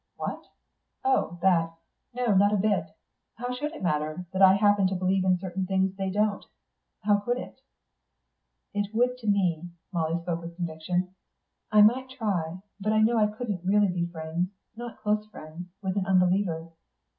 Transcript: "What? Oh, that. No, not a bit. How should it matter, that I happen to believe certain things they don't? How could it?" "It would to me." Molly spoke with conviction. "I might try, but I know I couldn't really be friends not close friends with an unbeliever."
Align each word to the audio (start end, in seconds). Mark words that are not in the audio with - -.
"What? 0.15 0.47
Oh, 1.05 1.37
that. 1.43 1.75
No, 2.15 2.33
not 2.33 2.51
a 2.51 2.57
bit. 2.57 2.87
How 3.35 3.53
should 3.53 3.71
it 3.71 3.83
matter, 3.83 4.25
that 4.33 4.41
I 4.41 4.55
happen 4.55 4.87
to 4.87 4.95
believe 4.95 5.23
certain 5.39 5.67
things 5.67 5.93
they 5.95 6.09
don't? 6.09 6.43
How 7.03 7.17
could 7.17 7.37
it?" 7.37 7.61
"It 8.73 8.95
would 8.95 9.19
to 9.19 9.27
me." 9.27 9.69
Molly 9.93 10.19
spoke 10.19 10.41
with 10.41 10.55
conviction. 10.55 11.13
"I 11.71 11.83
might 11.83 12.09
try, 12.09 12.63
but 12.79 12.93
I 12.93 13.01
know 13.03 13.19
I 13.19 13.27
couldn't 13.27 13.63
really 13.63 13.89
be 13.89 14.07
friends 14.07 14.49
not 14.75 14.97
close 14.97 15.27
friends 15.27 15.67
with 15.83 15.95
an 15.95 16.07
unbeliever." 16.07 16.69